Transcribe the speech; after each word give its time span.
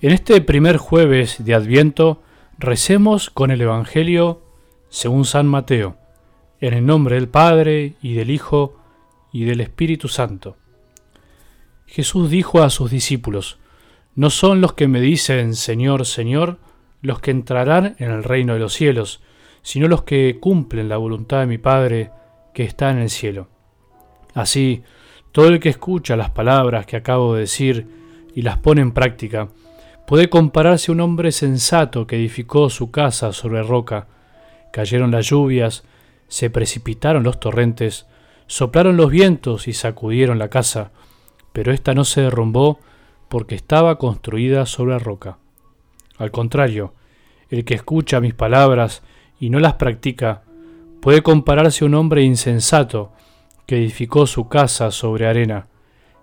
En 0.00 0.12
este 0.12 0.40
primer 0.40 0.76
jueves 0.76 1.44
de 1.44 1.54
Adviento 1.54 2.22
recemos 2.56 3.30
con 3.30 3.50
el 3.50 3.60
Evangelio 3.60 4.40
según 4.88 5.24
San 5.24 5.48
Mateo, 5.48 5.96
en 6.60 6.74
el 6.74 6.86
nombre 6.86 7.16
del 7.16 7.28
Padre 7.28 7.94
y 8.00 8.14
del 8.14 8.30
Hijo 8.30 8.76
y 9.32 9.42
del 9.42 9.60
Espíritu 9.60 10.06
Santo. 10.06 10.56
Jesús 11.84 12.30
dijo 12.30 12.62
a 12.62 12.70
sus 12.70 12.92
discípulos, 12.92 13.58
No 14.14 14.30
son 14.30 14.60
los 14.60 14.74
que 14.74 14.86
me 14.86 15.00
dicen 15.00 15.56
Señor, 15.56 16.06
Señor, 16.06 16.58
los 17.02 17.18
que 17.18 17.32
entrarán 17.32 17.96
en 17.98 18.12
el 18.12 18.22
reino 18.22 18.54
de 18.54 18.60
los 18.60 18.74
cielos, 18.74 19.20
sino 19.62 19.88
los 19.88 20.04
que 20.04 20.38
cumplen 20.38 20.88
la 20.88 20.96
voluntad 20.96 21.40
de 21.40 21.46
mi 21.46 21.58
Padre 21.58 22.12
que 22.54 22.62
está 22.62 22.90
en 22.90 22.98
el 22.98 23.10
cielo. 23.10 23.48
Así, 24.32 24.84
todo 25.32 25.48
el 25.48 25.58
que 25.58 25.70
escucha 25.70 26.16
las 26.16 26.30
palabras 26.30 26.86
que 26.86 26.96
acabo 26.96 27.34
de 27.34 27.40
decir 27.40 27.88
y 28.32 28.42
las 28.42 28.58
pone 28.58 28.80
en 28.80 28.92
práctica, 28.92 29.48
Puede 30.08 30.30
compararse 30.30 30.90
un 30.90 31.00
hombre 31.00 31.32
sensato 31.32 32.06
que 32.06 32.16
edificó 32.16 32.70
su 32.70 32.90
casa 32.90 33.34
sobre 33.34 33.62
roca. 33.62 34.06
Cayeron 34.72 35.10
las 35.10 35.26
lluvias, 35.26 35.84
se 36.28 36.48
precipitaron 36.48 37.24
los 37.24 37.38
torrentes, 37.38 38.06
soplaron 38.46 38.96
los 38.96 39.10
vientos 39.10 39.68
y 39.68 39.74
sacudieron 39.74 40.38
la 40.38 40.48
casa, 40.48 40.92
pero 41.52 41.74
ésta 41.74 41.92
no 41.92 42.06
se 42.06 42.22
derrumbó 42.22 42.80
porque 43.28 43.54
estaba 43.54 43.98
construida 43.98 44.64
sobre 44.64 44.98
roca. 44.98 45.36
Al 46.16 46.30
contrario, 46.30 46.94
el 47.50 47.66
que 47.66 47.74
escucha 47.74 48.22
mis 48.22 48.32
palabras 48.32 49.02
y 49.38 49.50
no 49.50 49.60
las 49.60 49.74
practica, 49.74 50.42
puede 51.02 51.20
compararse 51.20 51.84
a 51.84 51.86
un 51.86 51.92
hombre 51.92 52.22
insensato 52.22 53.12
que 53.66 53.76
edificó 53.76 54.26
su 54.26 54.48
casa 54.48 54.90
sobre 54.90 55.26
arena. 55.26 55.66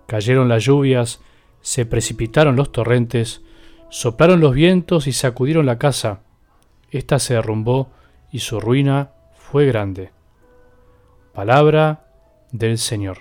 Cayeron 0.08 0.48
las 0.48 0.64
lluvias, 0.64 1.20
se 1.60 1.86
precipitaron 1.86 2.56
los 2.56 2.72
torrentes, 2.72 3.45
Soplaron 3.88 4.40
los 4.40 4.52
vientos 4.52 5.06
y 5.06 5.12
sacudieron 5.12 5.64
la 5.64 5.78
casa. 5.78 6.20
Esta 6.90 7.18
se 7.18 7.34
derrumbó 7.34 7.90
y 8.32 8.40
su 8.40 8.60
ruina 8.60 9.10
fue 9.36 9.66
grande. 9.66 10.10
Palabra 11.32 12.08
del 12.50 12.78
Señor. 12.78 13.18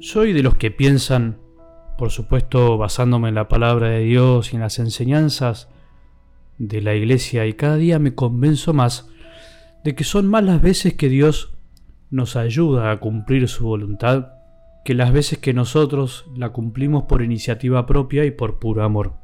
Soy 0.00 0.32
de 0.32 0.42
los 0.42 0.54
que 0.54 0.70
piensan, 0.70 1.38
por 1.98 2.10
supuesto 2.10 2.78
basándome 2.78 3.28
en 3.28 3.34
la 3.34 3.48
palabra 3.48 3.88
de 3.88 4.00
Dios 4.00 4.52
y 4.52 4.56
en 4.56 4.62
las 4.62 4.78
enseñanzas 4.78 5.68
de 6.58 6.80
la 6.82 6.94
iglesia 6.94 7.46
y 7.46 7.54
cada 7.54 7.76
día 7.76 7.98
me 7.98 8.14
convenzo 8.14 8.72
más 8.72 9.08
de 9.84 9.94
que 9.94 10.04
son 10.04 10.26
más 10.26 10.42
las 10.42 10.60
veces 10.60 10.94
que 10.94 11.08
Dios 11.08 11.54
nos 12.10 12.36
ayuda 12.36 12.90
a 12.90 12.98
cumplir 12.98 13.48
su 13.48 13.64
voluntad 13.64 14.36
que 14.86 14.94
las 14.94 15.12
veces 15.12 15.38
que 15.38 15.52
nosotros 15.52 16.26
la 16.36 16.50
cumplimos 16.50 17.04
por 17.04 17.20
iniciativa 17.20 17.86
propia 17.86 18.24
y 18.24 18.30
por 18.30 18.60
puro 18.60 18.84
amor. 18.84 19.14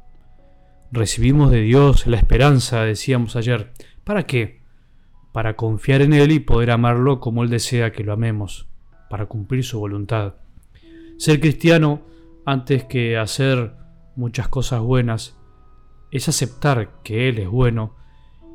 Recibimos 0.91 1.51
de 1.51 1.61
Dios 1.61 2.05
la 2.05 2.17
esperanza, 2.17 2.81
decíamos 2.81 3.37
ayer. 3.37 3.71
¿Para 4.03 4.25
qué? 4.25 4.61
Para 5.31 5.55
confiar 5.55 6.01
en 6.01 6.11
Él 6.11 6.33
y 6.33 6.39
poder 6.39 6.69
amarlo 6.69 7.21
como 7.21 7.43
Él 7.43 7.49
desea 7.49 7.93
que 7.93 8.03
lo 8.03 8.11
amemos, 8.11 8.67
para 9.09 9.27
cumplir 9.27 9.63
su 9.63 9.79
voluntad. 9.79 10.33
Ser 11.17 11.39
cristiano, 11.39 12.01
antes 12.45 12.83
que 12.83 13.17
hacer 13.17 13.71
muchas 14.17 14.49
cosas 14.49 14.81
buenas, 14.81 15.37
es 16.13 16.29
aceptar 16.29 17.01
que 17.03 17.27
Él 17.27 17.39
es 17.39 17.49
bueno 17.49 17.95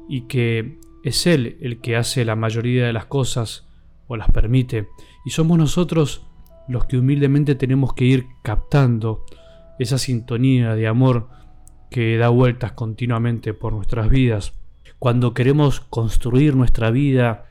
y 0.08 0.22
que 0.22 0.78
es 1.02 1.26
Él 1.26 1.58
el 1.60 1.80
que 1.80 1.96
hace 1.96 2.24
la 2.24 2.36
mayoría 2.36 2.86
de 2.86 2.92
las 2.92 3.06
cosas 3.06 3.66
o 4.06 4.16
las 4.16 4.30
permite, 4.30 4.88
y 5.26 5.30
somos 5.30 5.58
nosotros 5.58 6.24
los 6.68 6.86
que 6.86 6.96
humildemente 6.96 7.56
tenemos 7.56 7.94
que 7.94 8.04
ir 8.04 8.26
captando 8.42 9.26
esa 9.78 9.98
sintonía 9.98 10.76
de 10.76 10.86
amor 10.86 11.28
que 11.90 12.16
da 12.16 12.28
vueltas 12.28 12.72
continuamente 12.72 13.54
por 13.54 13.72
nuestras 13.72 14.08
vidas. 14.08 14.54
Cuando 14.98 15.34
queremos 15.34 15.80
construir 15.80 16.54
nuestra 16.54 16.90
vida 16.90 17.46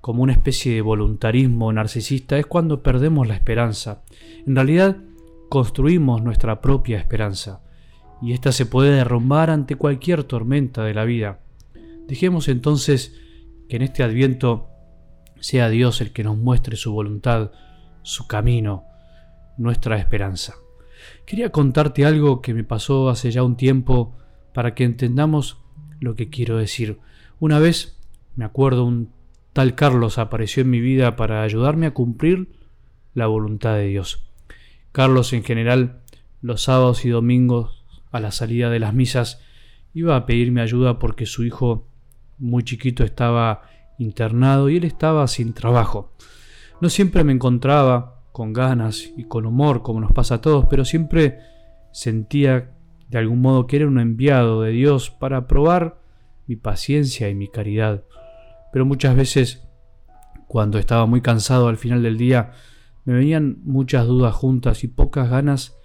como 0.00 0.22
una 0.22 0.32
especie 0.32 0.74
de 0.74 0.82
voluntarismo 0.82 1.72
narcisista 1.72 2.38
es 2.38 2.46
cuando 2.46 2.82
perdemos 2.82 3.26
la 3.26 3.34
esperanza. 3.34 4.02
En 4.46 4.54
realidad 4.54 4.98
construimos 5.48 6.22
nuestra 6.22 6.60
propia 6.60 6.98
esperanza 6.98 7.65
y 8.22 8.32
ésta 8.32 8.52
se 8.52 8.66
puede 8.66 8.92
derrumbar 8.92 9.50
ante 9.50 9.76
cualquier 9.76 10.24
tormenta 10.24 10.84
de 10.84 10.94
la 10.94 11.04
vida. 11.04 11.40
Dejemos 12.06 12.48
entonces 12.48 13.14
que 13.68 13.76
en 13.76 13.82
este 13.82 14.02
adviento 14.02 14.68
sea 15.40 15.68
Dios 15.68 16.00
el 16.00 16.12
que 16.12 16.24
nos 16.24 16.36
muestre 16.36 16.76
su 16.76 16.92
voluntad, 16.92 17.50
su 18.02 18.26
camino, 18.26 18.84
nuestra 19.58 19.98
esperanza. 19.98 20.54
Quería 21.24 21.50
contarte 21.50 22.04
algo 22.04 22.40
que 22.40 22.54
me 22.54 22.64
pasó 22.64 23.08
hace 23.08 23.30
ya 23.30 23.42
un 23.42 23.56
tiempo 23.56 24.16
para 24.54 24.74
que 24.74 24.84
entendamos 24.84 25.58
lo 26.00 26.14
que 26.14 26.30
quiero 26.30 26.56
decir. 26.56 26.98
Una 27.38 27.58
vez, 27.58 27.98
me 28.36 28.44
acuerdo, 28.44 28.84
un 28.84 29.10
tal 29.52 29.74
Carlos 29.74 30.18
apareció 30.18 30.62
en 30.62 30.70
mi 30.70 30.80
vida 30.80 31.16
para 31.16 31.42
ayudarme 31.42 31.86
a 31.86 31.94
cumplir 31.94 32.48
la 33.14 33.26
voluntad 33.26 33.74
de 33.74 33.86
Dios. 33.86 34.22
Carlos 34.92 35.32
en 35.32 35.44
general 35.44 36.00
los 36.40 36.62
sábados 36.62 37.04
y 37.04 37.08
domingos 37.08 37.75
a 38.16 38.20
la 38.20 38.30
salida 38.30 38.70
de 38.70 38.78
las 38.78 38.94
misas, 38.94 39.40
iba 39.94 40.16
a 40.16 40.26
pedirme 40.26 40.60
ayuda 40.60 40.98
porque 40.98 41.26
su 41.26 41.44
hijo 41.44 41.88
muy 42.38 42.64
chiquito 42.64 43.04
estaba 43.04 43.62
internado 43.98 44.68
y 44.68 44.76
él 44.76 44.84
estaba 44.84 45.26
sin 45.26 45.52
trabajo. 45.52 46.12
No 46.80 46.90
siempre 46.90 47.24
me 47.24 47.32
encontraba 47.32 48.22
con 48.32 48.52
ganas 48.52 49.12
y 49.16 49.24
con 49.24 49.46
humor 49.46 49.82
como 49.82 50.00
nos 50.00 50.12
pasa 50.12 50.36
a 50.36 50.40
todos, 50.40 50.66
pero 50.68 50.84
siempre 50.84 51.38
sentía 51.92 52.72
de 53.08 53.18
algún 53.18 53.40
modo 53.40 53.66
que 53.66 53.76
era 53.76 53.86
un 53.86 53.98
enviado 53.98 54.62
de 54.62 54.72
Dios 54.72 55.10
para 55.10 55.46
probar 55.46 55.98
mi 56.46 56.56
paciencia 56.56 57.28
y 57.28 57.34
mi 57.34 57.48
caridad. 57.48 58.04
Pero 58.72 58.84
muchas 58.84 59.16
veces, 59.16 59.66
cuando 60.46 60.78
estaba 60.78 61.06
muy 61.06 61.22
cansado 61.22 61.68
al 61.68 61.78
final 61.78 62.02
del 62.02 62.18
día, 62.18 62.52
me 63.04 63.14
venían 63.14 63.58
muchas 63.64 64.06
dudas 64.06 64.34
juntas 64.34 64.84
y 64.84 64.88
pocas 64.88 65.30
ganas 65.30 65.75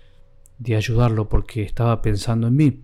de 0.61 0.75
ayudarlo 0.75 1.27
porque 1.27 1.63
estaba 1.63 2.01
pensando 2.01 2.47
en 2.47 2.55
mí. 2.55 2.83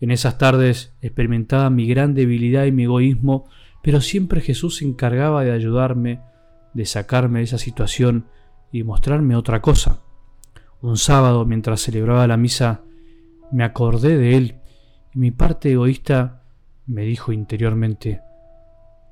En 0.00 0.10
esas 0.10 0.38
tardes 0.38 0.94
experimentaba 1.00 1.70
mi 1.70 1.86
gran 1.86 2.14
debilidad 2.14 2.64
y 2.64 2.72
mi 2.72 2.84
egoísmo, 2.84 3.48
pero 3.82 4.00
siempre 4.00 4.40
Jesús 4.40 4.76
se 4.76 4.84
encargaba 4.84 5.44
de 5.44 5.52
ayudarme, 5.52 6.20
de 6.74 6.84
sacarme 6.84 7.38
de 7.38 7.44
esa 7.44 7.58
situación 7.58 8.26
y 8.72 8.82
mostrarme 8.82 9.36
otra 9.36 9.62
cosa. 9.62 10.02
Un 10.82 10.96
sábado, 10.96 11.46
mientras 11.46 11.80
celebraba 11.80 12.26
la 12.26 12.36
misa, 12.36 12.82
me 13.52 13.62
acordé 13.62 14.18
de 14.18 14.36
él 14.36 14.56
y 15.14 15.18
mi 15.18 15.30
parte 15.30 15.70
egoísta 15.70 16.42
me 16.86 17.02
dijo 17.02 17.32
interiormente 17.32 18.20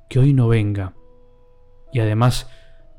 que 0.09 0.19
hoy 0.19 0.33
no 0.33 0.49
venga. 0.49 0.93
Y 1.93 1.99
además 1.99 2.49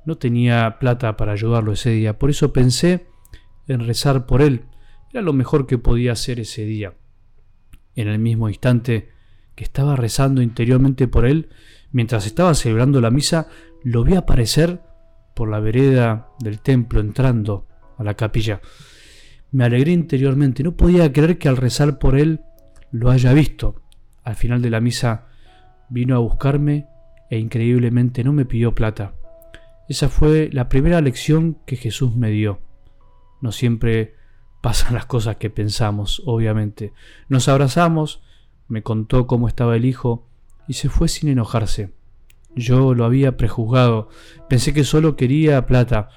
no 0.06 0.16
tenía 0.16 0.78
plata 0.80 1.18
para 1.18 1.32
ayudarlo 1.32 1.72
ese 1.72 1.90
día, 1.90 2.18
por 2.18 2.30
eso 2.30 2.54
pensé 2.54 3.06
en 3.68 3.86
rezar 3.86 4.24
por 4.24 4.40
él 4.40 4.64
era 5.16 5.22
lo 5.22 5.32
mejor 5.32 5.66
que 5.66 5.78
podía 5.78 6.12
hacer 6.12 6.40
ese 6.40 6.66
día. 6.66 6.92
En 7.94 8.08
el 8.08 8.18
mismo 8.18 8.50
instante 8.50 9.08
que 9.54 9.64
estaba 9.64 9.96
rezando 9.96 10.42
interiormente 10.42 11.08
por 11.08 11.24
él, 11.24 11.48
mientras 11.90 12.26
estaba 12.26 12.52
celebrando 12.52 13.00
la 13.00 13.10
misa, 13.10 13.48
lo 13.82 14.04
vi 14.04 14.14
aparecer 14.14 14.82
por 15.34 15.48
la 15.48 15.58
vereda 15.58 16.28
del 16.38 16.60
templo 16.60 17.00
entrando 17.00 17.66
a 17.96 18.04
la 18.04 18.12
capilla. 18.12 18.60
Me 19.52 19.64
alegré 19.64 19.92
interiormente, 19.92 20.62
no 20.62 20.76
podía 20.76 21.10
creer 21.10 21.38
que 21.38 21.48
al 21.48 21.56
rezar 21.56 21.98
por 21.98 22.18
él 22.18 22.42
lo 22.90 23.10
haya 23.10 23.32
visto. 23.32 23.80
Al 24.22 24.36
final 24.36 24.60
de 24.60 24.68
la 24.68 24.82
misa 24.82 25.28
vino 25.88 26.14
a 26.14 26.18
buscarme 26.18 26.88
e 27.30 27.38
increíblemente 27.38 28.22
no 28.22 28.34
me 28.34 28.44
pidió 28.44 28.74
plata. 28.74 29.14
Esa 29.88 30.10
fue 30.10 30.50
la 30.52 30.68
primera 30.68 31.00
lección 31.00 31.56
que 31.64 31.76
Jesús 31.76 32.14
me 32.14 32.30
dio. 32.30 32.60
No 33.40 33.50
siempre 33.50 34.15
pasan 34.66 34.94
las 34.94 35.06
cosas 35.06 35.36
que 35.36 35.48
pensamos, 35.48 36.24
obviamente. 36.26 36.92
Nos 37.28 37.46
abrazamos, 37.46 38.20
me 38.66 38.82
contó 38.82 39.28
cómo 39.28 39.46
estaba 39.46 39.76
el 39.76 39.84
hijo 39.84 40.26
y 40.66 40.72
se 40.72 40.88
fue 40.88 41.06
sin 41.06 41.28
enojarse. 41.28 41.92
Yo 42.56 42.92
lo 42.92 43.04
había 43.04 43.36
prejuzgado, 43.36 44.08
pensé 44.48 44.74
que 44.74 44.82
solo 44.82 45.14
quería 45.14 45.66
plata, 45.66 46.08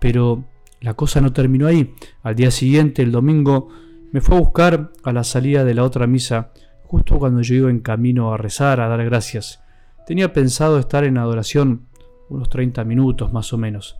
pero 0.00 0.42
la 0.80 0.94
cosa 0.94 1.20
no 1.20 1.34
terminó 1.34 1.66
ahí. 1.66 1.94
Al 2.22 2.34
día 2.34 2.50
siguiente, 2.50 3.02
el 3.02 3.12
domingo, 3.12 3.68
me 4.10 4.22
fue 4.22 4.38
a 4.38 4.40
buscar 4.40 4.90
a 5.02 5.12
la 5.12 5.22
salida 5.22 5.62
de 5.62 5.74
la 5.74 5.84
otra 5.84 6.06
misa, 6.06 6.50
justo 6.84 7.18
cuando 7.18 7.42
yo 7.42 7.56
iba 7.56 7.68
en 7.68 7.80
camino 7.80 8.32
a 8.32 8.38
rezar, 8.38 8.80
a 8.80 8.88
dar 8.88 9.04
gracias. 9.04 9.62
Tenía 10.06 10.32
pensado 10.32 10.78
estar 10.78 11.04
en 11.04 11.18
adoración 11.18 11.88
unos 12.30 12.48
30 12.48 12.84
minutos 12.84 13.34
más 13.34 13.52
o 13.52 13.58
menos. 13.58 13.98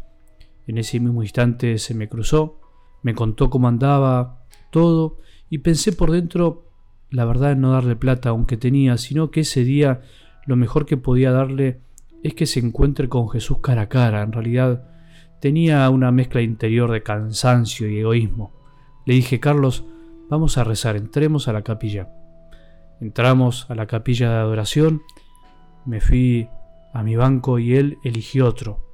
En 0.67 0.79
ese 0.79 0.99
mismo 0.99 1.23
instante 1.23 1.77
se 1.77 1.93
me 1.93 2.09
cruzó 2.09 2.62
me 3.03 3.15
contó 3.15 3.51
cómo 3.51 3.69
andaba 3.69 4.45
todo 4.71 5.19
y 5.51 5.59
pensé 5.59 5.93
por 5.93 6.11
dentro 6.11 6.73
la 7.13 7.25
verdad 7.27 7.53
en 7.53 7.61
no 7.61 7.73
darle 7.73 7.95
plata 7.95 8.31
aunque 8.31 8.57
tenía, 8.57 8.97
sino 8.97 9.31
que 9.31 9.41
ese 9.41 9.65
día 9.65 10.01
lo 10.47 10.57
mejor 10.57 10.87
que 10.87 10.97
podía 10.97 11.31
darle 11.31 11.81
es 12.23 12.35
que 12.35 12.47
se 12.47 12.61
encuentre 12.61 13.09
con 13.09 13.29
Jesús 13.29 13.59
cara 13.59 13.83
a 13.83 13.89
cara. 13.89 14.23
En 14.23 14.33
realidad 14.33 14.89
tenía 15.41 15.89
una 15.91 16.11
mezcla 16.11 16.41
interior 16.41 16.91
de 16.91 17.03
cansancio 17.03 17.89
y 17.89 17.99
egoísmo. 17.99 18.53
Le 19.05 19.15
dije, 19.15 19.41
Carlos, 19.41 19.85
vamos 20.31 20.57
a 20.57 20.65
rezar, 20.65 20.97
entremos 20.97 21.49
a 21.49 21.53
la 21.53 21.63
capilla. 21.63 22.09
Entramos 23.01 23.67
a 23.69 23.75
la 23.75 23.87
capilla 23.87 24.31
de 24.31 24.37
adoración, 24.37 25.03
me 25.85 26.01
fui 26.01 26.49
a 26.95 27.03
mi 27.03 27.17
banco 27.17 27.59
y 27.59 27.75
él 27.75 27.99
eligió 28.05 28.47
otro. 28.47 28.87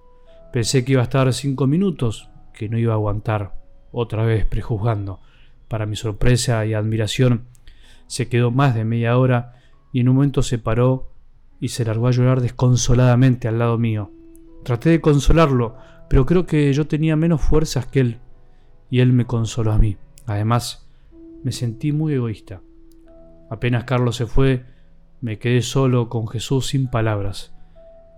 Pensé 0.53 0.85
que 0.85 0.93
iba 0.93 1.03
a 1.03 1.05
estar 1.05 1.31
cinco 1.35 1.67
minutos, 1.67 2.31
que 2.55 2.71
no 2.71 2.79
iba 2.79 2.95
a 2.95 2.97
aguantar, 2.97 3.58
otra 3.93 4.25
vez 4.25 4.45
prejuzgando. 4.45 5.21
Para 5.69 5.87
mi 5.87 5.97
sorpresa 5.97 6.65
y 6.65 6.75
admiración, 6.75 7.45
se 8.07 8.29
quedó 8.29 8.51
más 8.51 8.75
de 8.75 8.85
media 8.85 9.19
hora 9.19 9.55
y 9.93 10.01
en 10.01 10.09
un 10.09 10.17
momento 10.17 10.43
se 10.43 10.59
paró 10.59 11.11
y 11.61 11.69
se 11.69 11.85
largó 11.85 12.09
a 12.09 12.13
llorar 12.13 12.41
desconsoladamente 12.41 13.49
al 13.49 13.59
lado 13.59 13.79
mío. 13.79 14.11
Traté 14.65 14.91
de 14.91 15.01
consolarlo, 15.01 15.77
pero 16.09 16.27
creo 16.27 16.47
que 16.47 16.73
yo 16.73 16.87
tenía 16.87 17.17
menos 17.17 17.41
fuerzas 17.41 17.87
que 17.87 18.01
él, 18.01 18.19
y 18.91 19.01
él 19.01 19.13
me 19.13 19.27
consoló 19.27 19.73
a 19.73 19.79
mí. 19.79 19.97
Además, 20.27 20.89
me 21.43 21.53
sentí 21.53 21.93
muy 21.93 22.15
egoísta. 22.15 22.63
Apenas 23.51 23.85
Carlos 23.85 24.17
se 24.17 24.27
fue, 24.27 24.65
me 25.21 25.39
quedé 25.39 25.63
solo 25.63 26.09
con 26.09 26.29
Jesús 26.29 26.69
sin 26.69 26.89
palabras. 26.89 27.55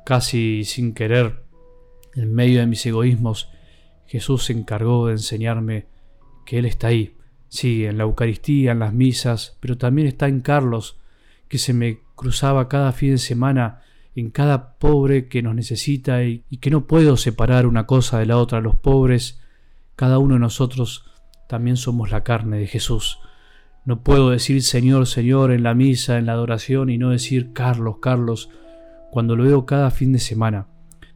Casi 0.05 0.65
sin 0.65 0.93
querer, 0.93 1.45
en 2.15 2.35
medio 2.35 2.61
de 2.61 2.67
mis 2.67 2.85
egoísmos, 2.85 3.51
Jesús 4.11 4.47
se 4.47 4.53
encargó 4.53 5.07
de 5.07 5.13
enseñarme 5.13 5.87
que 6.45 6.59
Él 6.59 6.65
está 6.65 6.89
ahí, 6.89 7.15
sí, 7.49 7.85
en 7.85 7.97
la 7.97 8.03
Eucaristía, 8.03 8.73
en 8.73 8.81
las 8.81 8.93
misas, 8.93 9.57
pero 9.61 9.79
también 9.79 10.09
está 10.09 10.27
en 10.27 10.41
Carlos, 10.41 10.99
que 11.47 11.59
se 11.59 11.73
me 11.73 12.01
cruzaba 12.17 12.69
cada 12.69 12.91
fin 12.91 13.13
de 13.13 13.19
semana 13.19 13.83
en 14.17 14.31
cada 14.31 14.75
pobre 14.79 15.29
que 15.29 15.43
nos 15.43 15.55
necesita 15.55 16.25
y, 16.25 16.41
que 16.61 16.71
no 16.71 16.89
puedo 16.89 17.17
separar 17.17 17.67
una 17.67 17.87
cosa 17.87 18.19
de 18.19 18.27
la 18.27 18.37
otra. 18.37 18.61
Los 18.61 18.75
pobres, 18.75 19.41
cada 19.95 20.19
uno 20.19 20.35
de 20.35 20.41
nosotros 20.41 21.05
también 21.49 21.77
somos 21.77 22.11
la 22.11 22.25
carne 22.25 22.59
de 22.59 22.67
Jesús. 22.67 23.21
No 23.85 24.03
puedo 24.03 24.31
decir 24.31 24.61
Señor, 24.65 25.07
Señor 25.07 25.53
en 25.53 25.63
la 25.63 25.75
misa, 25.75 26.19
en 26.19 26.27
la 26.27 26.33
adoración 26.33 26.91
y 26.91 26.99
no 26.99 27.11
decir 27.11 27.53
Carlos, 27.53 27.99
Carlos, 28.03 28.51
cuando 29.13 29.37
lo 29.37 29.45
veo 29.45 29.67
cada 29.67 29.93
fin 29.93 30.13
de 30.13 30.19
semana. 30.19 30.67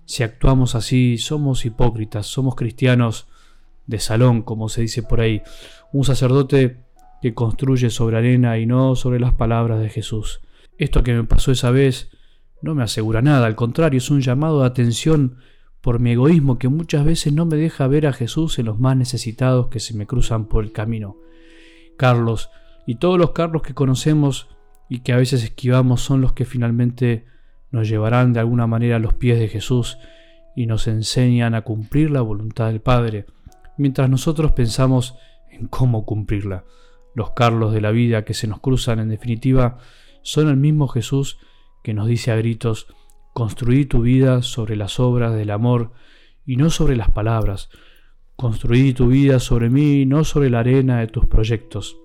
Si 0.06 0.22
actuamos 0.22 0.74
así, 0.74 1.18
somos 1.18 1.64
hipócritas, 1.64 2.26
somos 2.26 2.54
cristianos 2.54 3.26
de 3.86 3.98
salón, 3.98 4.42
como 4.42 4.68
se 4.68 4.82
dice 4.82 5.02
por 5.02 5.20
ahí. 5.20 5.42
Un 5.92 6.04
sacerdote 6.04 6.84
que 7.22 7.34
construye 7.34 7.90
sobre 7.90 8.18
arena 8.18 8.58
y 8.58 8.66
no 8.66 8.96
sobre 8.96 9.20
las 9.20 9.34
palabras 9.34 9.80
de 9.80 9.88
Jesús. 9.88 10.40
Esto 10.76 11.02
que 11.02 11.14
me 11.14 11.24
pasó 11.24 11.52
esa 11.52 11.70
vez 11.70 12.10
no 12.60 12.74
me 12.74 12.82
asegura 12.82 13.22
nada, 13.22 13.46
al 13.46 13.56
contrario, 13.56 13.98
es 13.98 14.10
un 14.10 14.20
llamado 14.20 14.60
de 14.60 14.66
atención 14.66 15.36
por 15.80 16.00
mi 16.00 16.12
egoísmo 16.12 16.58
que 16.58 16.68
muchas 16.68 17.04
veces 17.04 17.32
no 17.32 17.44
me 17.44 17.56
deja 17.56 17.86
ver 17.86 18.06
a 18.06 18.12
Jesús 18.14 18.58
en 18.58 18.66
los 18.66 18.80
más 18.80 18.96
necesitados 18.96 19.68
que 19.68 19.80
se 19.80 19.94
me 19.94 20.06
cruzan 20.06 20.46
por 20.46 20.64
el 20.64 20.72
camino. 20.72 21.18
Carlos 21.98 22.50
y 22.86 22.96
todos 22.96 23.18
los 23.18 23.32
Carlos 23.32 23.62
que 23.62 23.74
conocemos 23.74 24.48
y 24.88 25.00
que 25.00 25.12
a 25.12 25.18
veces 25.18 25.44
esquivamos 25.44 26.00
son 26.00 26.20
los 26.22 26.32
que 26.32 26.46
finalmente 26.46 27.26
nos 27.74 27.88
llevarán 27.88 28.32
de 28.32 28.38
alguna 28.38 28.68
manera 28.68 28.96
a 28.96 29.00
los 29.00 29.14
pies 29.14 29.36
de 29.36 29.48
Jesús 29.48 29.98
y 30.54 30.66
nos 30.66 30.86
enseñan 30.86 31.56
a 31.56 31.62
cumplir 31.62 32.12
la 32.12 32.20
voluntad 32.20 32.68
del 32.68 32.80
Padre, 32.80 33.26
mientras 33.76 34.08
nosotros 34.08 34.52
pensamos 34.52 35.16
en 35.50 35.66
cómo 35.66 36.06
cumplirla. 36.06 36.62
Los 37.16 37.32
Carlos 37.32 37.72
de 37.72 37.80
la 37.80 37.90
vida 37.90 38.24
que 38.24 38.32
se 38.32 38.46
nos 38.46 38.60
cruzan 38.60 39.00
en 39.00 39.08
definitiva 39.08 39.78
son 40.22 40.48
el 40.48 40.56
mismo 40.56 40.86
Jesús 40.86 41.40
que 41.82 41.94
nos 41.94 42.06
dice 42.06 42.30
a 42.30 42.36
gritos, 42.36 42.86
construí 43.32 43.86
tu 43.86 44.02
vida 44.02 44.42
sobre 44.42 44.76
las 44.76 45.00
obras 45.00 45.34
del 45.34 45.50
amor 45.50 45.90
y 46.46 46.54
no 46.54 46.70
sobre 46.70 46.94
las 46.94 47.10
palabras, 47.10 47.70
construí 48.36 48.92
tu 48.92 49.08
vida 49.08 49.40
sobre 49.40 49.68
mí 49.68 50.02
y 50.02 50.06
no 50.06 50.22
sobre 50.22 50.48
la 50.48 50.60
arena 50.60 51.00
de 51.00 51.08
tus 51.08 51.26
proyectos, 51.26 51.96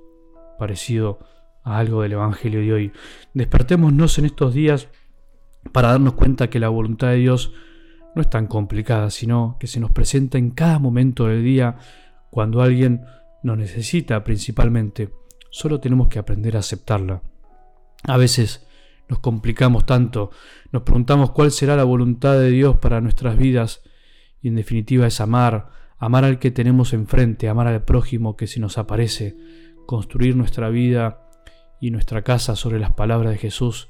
parecido 0.58 1.20
a 1.64 1.78
algo 1.78 2.02
del 2.02 2.14
Evangelio 2.14 2.60
de 2.60 2.74
hoy. 2.74 2.92
Despertémonos 3.36 4.18
en 4.18 4.26
estos 4.26 4.56
días 4.56 4.90
para 5.72 5.90
darnos 5.90 6.14
cuenta 6.14 6.50
que 6.50 6.60
la 6.60 6.70
voluntad 6.70 7.10
de 7.10 7.18
Dios 7.18 7.54
no 8.16 8.22
es 8.22 8.30
tan 8.30 8.48
complicada, 8.48 9.10
sino 9.10 9.58
que 9.60 9.68
se 9.68 9.80
nos 9.80 9.92
presenta 9.92 10.38
en 10.38 10.52
cada 10.52 10.80
momento 10.80 11.28
del 11.28 11.44
día 11.44 11.78
cuando 12.30 12.62
alguien 12.62 13.06
nos 13.44 13.58
necesita 13.58 14.24
principalmente. 14.24 15.10
Solo 15.52 15.80
tenemos 15.80 16.08
que 16.08 16.20
aprender 16.20 16.56
a 16.56 16.60
aceptarla. 16.60 17.22
A 18.04 18.18
veces 18.18 18.68
nos 19.08 19.20
complicamos 19.20 19.86
tanto, 19.86 20.32
nos 20.72 20.84
preguntamos 20.84 21.32
cuál 21.32 21.52
será 21.52 21.76
la 21.76 21.84
voluntad 21.84 22.40
de 22.40 22.52
Dios 22.52 22.78
para 22.78 23.02
nuestras 23.02 23.38
vidas 23.38 23.82
y 24.42 24.50
en 24.50 24.56
definitiva 24.56 25.08
es 25.08 25.20
amar, 25.20 25.70
amar 25.98 26.24
al 26.24 26.40
que 26.40 26.52
tenemos 26.52 26.94
enfrente, 26.94 27.50
amar 27.50 27.68
al 27.68 27.84
prójimo 27.84 28.38
que 28.38 28.48
se 28.48 28.60
nos 28.60 28.78
aparece, 28.78 29.36
construir 29.86 30.36
nuestra 30.36 30.70
vida 30.70 31.28
y 31.82 31.92
nuestra 31.92 32.22
casa 32.22 32.56
sobre 32.56 32.80
las 32.80 32.92
palabras 32.92 33.32
de 33.32 33.40
Jesús 33.40 33.90